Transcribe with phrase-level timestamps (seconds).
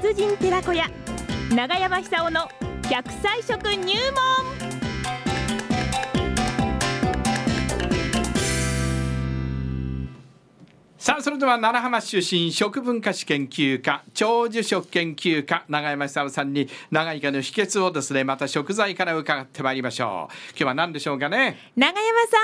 [0.00, 0.88] 達人寺子屋
[1.52, 2.48] 長山久夫の
[2.82, 4.68] 100歳食入門。
[10.98, 20.34] さあそれでは奈良浜出身食文化史研究家長寿食研究家永山久夫さんに長生きの秘訣をですねまた食材から伺ってまいりましょう。
[20.50, 21.56] 今日は何でしょうかね？
[21.74, 22.36] 長山さ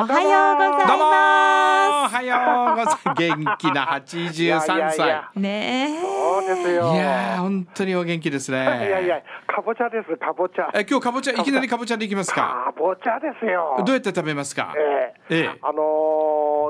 [0.00, 1.04] んおはようございどうも。
[1.04, 2.98] おまはようございます。
[3.18, 5.22] 元気な83歳。
[5.34, 6.17] ねえ
[6.48, 6.92] ですよ。
[6.94, 10.70] いやー本当にお元気ですねいやいや、かぼちゃです、かぼちゃ。
[10.74, 12.72] え今日かぼちゃいきなりかぼちゃでいきますか？
[12.72, 13.76] かぼちゃですよ。
[13.84, 14.74] どうやって食べますか？
[14.76, 15.82] ええええあの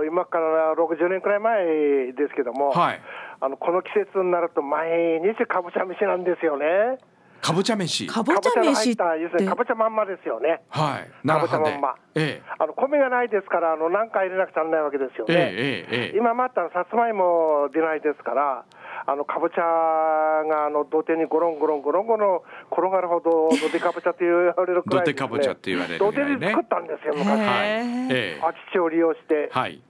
[0.05, 1.65] ー今から60年くらい前
[2.13, 3.01] ですけども、はい
[3.41, 6.99] あのこの季節になると毎日かぼちゃ飯なんですよね。
[7.41, 10.61] かぼちゃ飯かぼちゃかぼちゃの入飯かぼちゃまんまですよね。
[10.71, 11.95] はいかぼちゃまんま。
[12.17, 15.39] えあの米がないですから、あの何回入れなくちゃならないわけですよえね。
[15.39, 18.65] えええええ今またさつまいも出ないですから、
[19.11, 26.13] あのかぼちゃがあの土手にゴロンゴロンゴロンゴロン転がるほど土手かぼちゃって言われるくらいね、土手かぼちゃって言われるね。
[26.13, 27.27] 手で作ったんですよ、昔。
[27.41, 28.37] へはいええ。
[28.37, 29.81] え空き地を利用して、はい。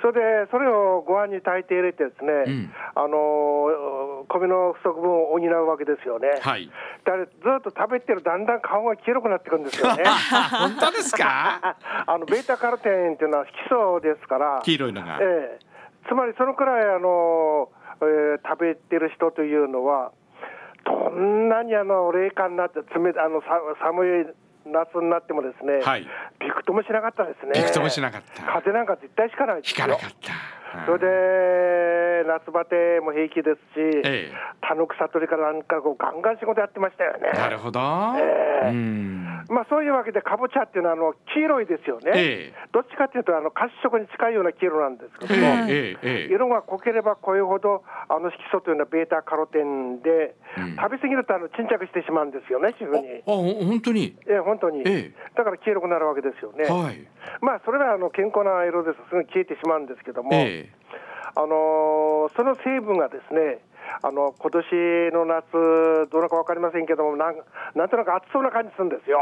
[0.00, 2.70] それでそれをご飯に炊いて入れてですね、うん。
[2.94, 6.38] あの米の不足分を補うわけですよね。
[6.40, 6.70] はい。
[7.04, 7.26] だず
[7.58, 10.04] っと食べてるだんだん顔が黄色くなってくるんですよね。
[10.54, 11.74] 本当ですか？
[12.06, 15.18] あのベータカロテンっていうのは色素ですから、黄色いのが。
[15.20, 15.66] ええ、
[16.08, 17.68] つまりそのくらいあの、
[18.02, 20.12] えー食べてる人というのは、
[20.84, 23.46] どんなにあの冷夏になって冷たあのさ
[23.82, 24.26] 寒い
[24.66, 26.06] 夏になってもですね、はい
[26.40, 27.52] びくともしなかったですね。
[27.54, 29.86] びくともしなかった風なんか絶対しかないですよ。
[29.86, 30.32] 引かなかった
[30.86, 34.32] それで夏バテも平気ですし、ええ。
[34.60, 37.30] 田の草取りからなんかこうガンガン仕事やってましたよね。
[37.32, 37.80] なるほど、
[38.18, 38.70] ええ。
[38.70, 39.44] うん。
[39.48, 42.12] まあそういうわけでかぼちゃっていうのはあの黄色いですよね。
[42.14, 42.68] ええ。
[42.72, 45.96] どっちかっていうとあの褐色に近いような黄色なんですけど え
[46.28, 50.76] も、色が濃ければ濃いほどあの色素というのはベータカロテンで、うん。
[50.76, 53.22] 食べ過ぎるとあの沈着してしまうんですよね、皮膚に。
[53.26, 54.16] あほ本当に？
[54.26, 56.64] ええ本当に、ええだから黄色くなるわけですよね。
[56.64, 56.98] はい。
[57.40, 60.68] まあそれはあの健康な色ですすぐ消えてしまうんですけども、え
[61.36, 63.62] あのーその成分がですね、
[64.02, 67.36] あの今年の夏、どうなのか分かりませんけども、なん
[67.76, 69.20] なんとなく暑そうな感じするんですよ。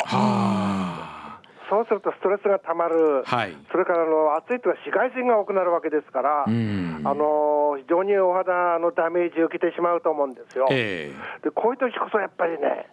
[1.69, 3.56] そうするとストレスがたまる、はい。
[3.71, 10.66] それからあの暑いと紫外線が多くなるわけですから、あのー非常にお肌のダメージを受けてしまうと思うんですよ。
[10.71, 11.12] え。
[11.43, 12.88] でこういう時こそやっぱりね、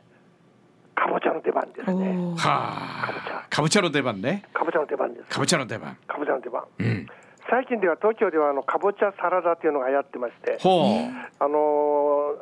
[0.96, 2.34] かぼちゃの出番ですね。
[2.38, 3.48] はあ。
[3.50, 4.44] かぼちゃの出番ね。
[4.54, 5.30] かぼちゃの出番です。
[5.30, 5.98] かぼちゃの出番。
[6.08, 6.64] かぼちゃの出番。
[6.80, 7.08] うん。
[7.50, 11.44] 最近では東京ではあのかぼちゃサラダというのが流行ってまして、ほう。
[11.44, 11.60] あの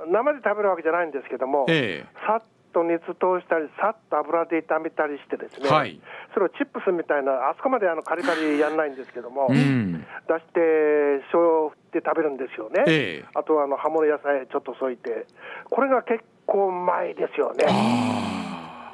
[0.08, 6.00] ー生で食べるわけじゃないんですけども、えさっと熱通したり、さっと油で炒めたりしてですね、はい。
[6.34, 9.94] それをチップスみたいな、あそこまであのカリカリやんないんですけども、えうん。
[9.94, 12.84] 出して、醤油を振って食べるんですよね。
[12.88, 13.26] ええ。
[13.36, 15.26] あとはあの葉物野菜ちょっと添えて、
[15.70, 17.66] これが結構うまいですよね。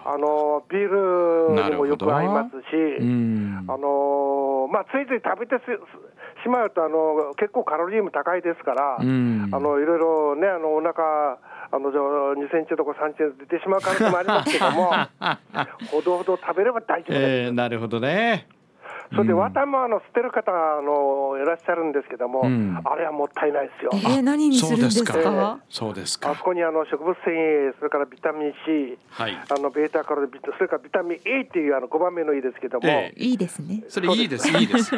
[0.08, 2.98] ああのビールにもよく合いますし、
[3.68, 5.68] あのまあ、ついつい食べてす
[6.44, 9.50] しまうとあの結構カロリーも高いですから、うん。
[9.52, 12.04] あのいろいろね、あのお腹あのじゃあ
[12.40, 14.92] 2センチとか3センチ出てしまう可能性もありますけども、
[15.92, 17.20] ほどほど食べれば大丈夫です。
[17.20, 18.48] ええなるほどね
[19.12, 22.78] それで綿もあの捨てる方あのいらっしゃるんですけども、うん。
[22.84, 23.92] あれはもったいないですよ。
[23.94, 25.14] えー、何にするんですか？
[25.14, 25.60] そうですか。
[25.70, 26.32] そうですか。
[26.32, 29.38] あそこにあの植物繊維、それからビタミン C、はい。
[29.50, 33.84] あのベータカロテン、それからビタミン A っていうあの5番目の E ですけども、えいいですね。
[33.88, 34.50] それいいです。
[34.50, 34.96] いいです。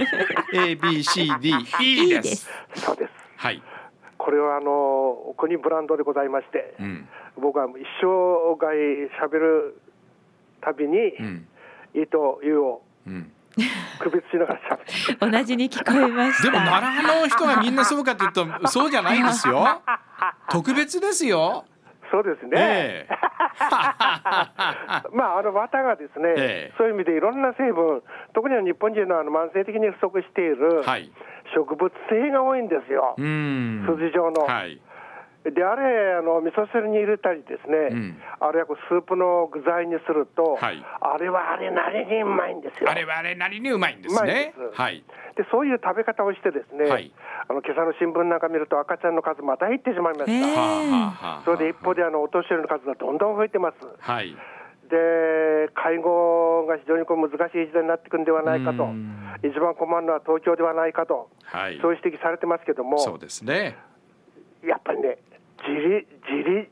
[0.53, 2.49] A B C D いいです。
[2.75, 3.11] そうです。
[3.37, 3.61] はい。
[4.17, 7.07] これはあの国ブランドでございまして、うん。
[7.41, 8.75] 僕は一生涯
[9.07, 9.79] しゃべる
[10.61, 11.47] たびに、うん。
[11.93, 13.31] いとゆをうん
[13.99, 14.77] 区別しながらしゃ
[15.19, 15.31] べる。
[15.31, 16.43] 同じに聞こえました。
[16.43, 19.81] でも奈良の人がみんなそうかというとそうじゃないんですよ。
[20.49, 21.65] 特別ですよ。
[22.11, 22.51] そうですね。
[22.55, 23.17] ええ。
[25.13, 26.73] まあ、あの綿がですね、ええ。
[26.77, 28.01] そういう意味でいろんな成分、
[28.33, 31.11] 特には日本人のあの慢性的に不足しているはい。
[31.55, 33.85] 植物性が多いんですよ、うん。
[33.99, 34.45] 筋状の。
[34.45, 34.81] はい
[35.43, 38.21] で、あれ、あの味噌汁に入れたりですね、うん。
[38.39, 40.83] あるいはこうスープの具材にすると、はい。
[40.99, 42.89] あれはあれなりにうまいんですよ。
[42.89, 44.53] あれはあれなりにうまいんですね。
[44.73, 45.03] はい。
[45.37, 47.13] でそういう食べ方をしてですね、はい。
[47.47, 51.41] あの今朝の新聞なんか見ると赤ちゃんの数また減ってしまいました。
[51.45, 53.77] それで一方であのお年寄りの数がどんどん増えてます。
[53.99, 54.35] はい。
[54.89, 58.83] で介護が非常にこう難しい時代になっていくんではないかと。
[58.83, 61.79] うん、一番困るのは東京ではないかと、はい。
[61.81, 63.77] そういう指摘されてますけども、そうですね。
[64.61, 65.19] やっぱりね、
[65.67, 66.69] 自立、自立、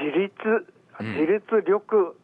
[0.00, 0.32] 自立、
[1.00, 1.06] うん。
[1.14, 2.16] 自立力、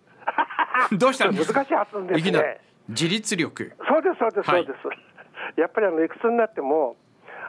[0.97, 1.31] どうした？
[1.31, 2.61] んですか難しい発音ですね。
[2.88, 3.73] 自立力。
[3.88, 4.64] そうです、そうです、はい。
[4.64, 4.88] そうです。
[5.61, 6.97] やっぱりあのいくつになっても、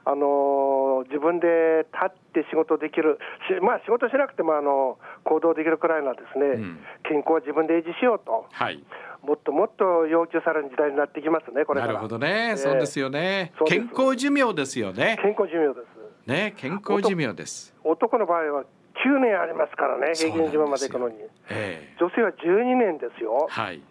[0.03, 6.79] あの自分で立って仕事できる、しまあ、仕事しなくてもあの行動できるくらいのですね、ん。
[7.03, 8.83] 健康は自分で維持しようと、はい。
[9.21, 11.81] もっともっと要求される時代になってきますね、これ。
[11.81, 12.99] なるほどね、ええそうです。
[12.99, 15.17] よね健康寿命ですよね。
[15.21, 16.00] 健康寿命です。
[16.27, 18.63] ね健康寿命です男の場合は
[19.03, 21.15] 9年ありますからね、平均寿命まで行くのに。
[21.49, 23.47] ええ女性は12年ですよ。
[23.49, 23.81] はい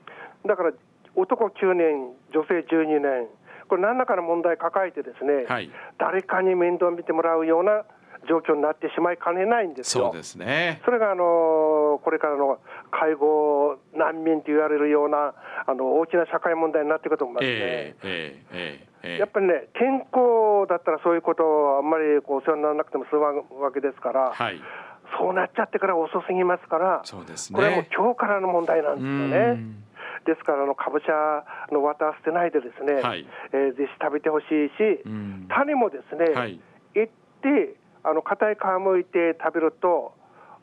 [0.47, 0.73] だから
[1.17, 3.27] 男9年、女性12年、
[3.69, 7.85] これ、何らかの問題抱えて、ですね、はい誰かに面倒見てもらうような
[8.29, 10.06] 状況になってしまいかねないんですよ。
[10.06, 12.59] そうですねそれがあのこれからの
[12.91, 15.35] 介護難民と言われるような
[15.67, 17.50] あの大きな社会問題になっていくと思いますね。
[17.53, 20.21] ええええええやっぱりね、健康
[20.70, 24.61] だったらそういうことをあんまりこうお世話にならなくても済むわけですから、はい。
[25.19, 29.82] そうなっちゃってから遅すぎますから、そうですこれはもうね今日からの問題なんですようねん。
[30.25, 33.26] ですからあの、かぼちゃの綿は捨てないで、ですね、はい。
[33.52, 35.46] えーぜひ食べてほしいし、うん。
[35.49, 36.61] 種もですね、はい。
[36.94, 37.08] いっ
[37.43, 37.75] て、
[38.05, 40.14] あの硬い皮むいて食べると、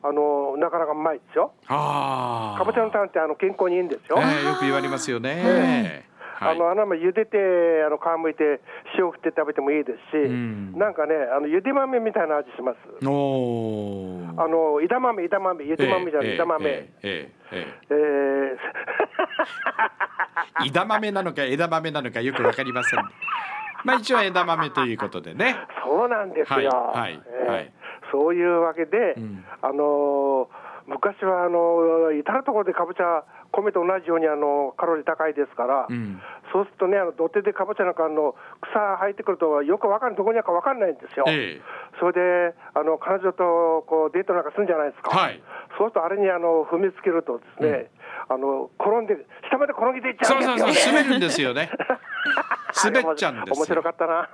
[0.02, 1.52] あのなかなかうまいですよ。
[1.66, 4.16] かぼちゃの種ってあの健康にいいんですよ。
[4.18, 6.07] ええよく言われますよね
[6.38, 6.54] はい。
[6.54, 7.36] あのあのまま茹でて
[7.84, 8.60] あの皮むいて
[8.98, 10.78] 塩振って食べてもいいですし、ん。
[10.78, 13.06] なんかねあのゆで豆みたいな味します。
[13.06, 16.64] おおあの枝豆枝豆ゆで豆じゃない、枝豆。
[16.64, 18.58] えええええ
[20.66, 23.00] 枝豆なのか枝豆なのかよくわかりません
[23.84, 25.56] まあ一応枝豆ということでね。
[25.84, 26.56] そうなんですよ。
[26.56, 26.66] はい
[27.00, 27.52] はいえー。
[27.52, 27.72] はい。
[28.12, 29.44] そういうわけで、ん。
[29.62, 33.22] あのー昔はあの至る所でかぼちゃ
[33.52, 36.20] 米と同じようにあのカロリー高いですから、うん。
[36.52, 41.24] そうするとねあの土手でかぼちゃなんかあの草生えてくるとよくわかんないどこにあるかわかんないんですよ。
[41.28, 41.62] ええ。
[42.00, 45.16] それであの彼女とこうデートなんかするんじゃないですか。
[45.16, 45.42] はい。
[45.76, 47.90] そうするとあれにあの踏みつけるとですね、
[48.28, 49.16] あの転んで
[49.50, 50.72] 下まで転げていっちゃそううんですよ、ね。
[50.72, 51.70] そうそう 滑るんですよね。
[52.84, 53.56] 滑っちゃうんですよ。
[53.56, 54.28] 面白かったな。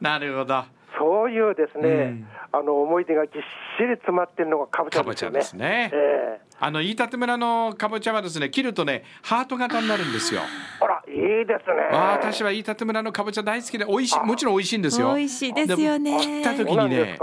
[0.00, 0.64] なるほど。
[0.98, 3.44] そういうですね、うんあの思い出がぎっし
[3.80, 5.38] り詰まってるのがかぼちゃですよね。
[5.38, 5.90] かぼちゃですね。
[5.92, 6.48] ええ。
[6.60, 10.40] あの飯舘村のかぼちゃはですね切るとねハート型になるんですよ。
[10.80, 11.96] あら、いいですね。
[11.96, 15.14] 私は飯舘村のかぼちゃ大好きで美味しいもちろん美味しいんですよ。
[15.14, 16.18] 美味しいですよね。
[16.18, 17.18] で切った時にね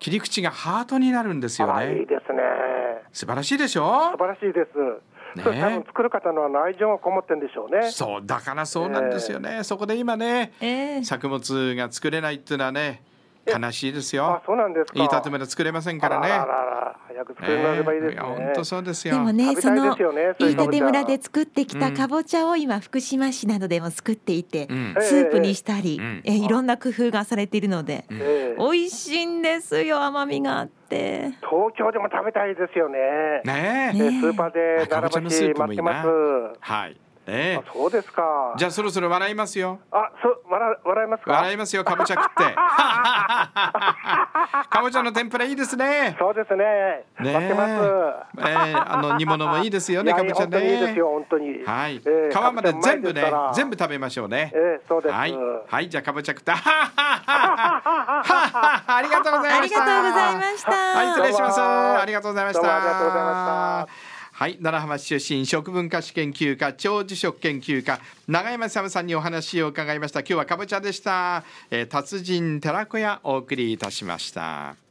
[0.00, 2.40] 切り口がハートになるんですよあら、いいねですね。
[3.12, 4.10] 素晴らしいでしょ？
[4.12, 4.78] 素晴らしいです。
[5.36, 5.42] ね。
[5.44, 7.92] それ多分作る方の愛情がこもってるんでしょうね。
[7.92, 11.04] そうだからそうなんですよね、そこで今ね、ええ。
[11.04, 13.02] 作物が作れないっていうのはね
[13.58, 14.98] 悲しいですあよ、そうなんですか。
[14.98, 16.28] 飯舘村作れませんからね。
[16.30, 18.20] あらら早く作ればいいですね。
[18.20, 19.14] 本当そうですよ。
[19.14, 24.94] でもねそのいう飯かぼちゃ舘村で作ってきたかぼちゃを今福島市などでも作っていて、うん。
[25.00, 26.22] スープにしたり、うん。
[26.24, 28.60] えいろんな工夫がされているので、ええ。
[28.60, 31.32] 美味しいんですよ甘みがあって。
[31.40, 32.98] 東京でも食べたいですよね。
[33.44, 33.96] ねえ。
[33.96, 35.82] スーパーであかぼちゃ並ばしのスープもいいな。
[35.82, 36.58] 待ってます。
[36.60, 36.96] はい
[37.30, 38.54] ねあそうですか。
[38.56, 41.32] じゃあそろそろ笑いますよあ、そう笑笑いますか？
[41.32, 42.54] 笑いますよかぼちゃ食って
[44.68, 46.64] かぼちゃの天ぷらいいですねそうですね。
[47.20, 47.72] ね待ってます。
[48.38, 51.64] えーあの煮物もいいですよねかぼちゃ本当にいいですねよ本当に。
[51.64, 55.14] はい、ええ皮まで全部ね全部食べましょうねええそうです。
[55.14, 55.34] はい、
[55.68, 56.56] はい、じゃあかぼちゃ食った。
[58.90, 59.82] ありがとうございました。
[59.82, 61.60] ありがとうございましたはい、失礼します。
[61.60, 62.62] ありがとうございました。
[62.62, 64.09] どうもありがとうございました。
[64.40, 70.20] はい、奈良浜市出身食文化史研究家長寿食研究家永山勇さんにお話を伺いました。
[70.20, 74.89] 今日はかぼちゃでした、えー達人寺子屋お送りいたしました。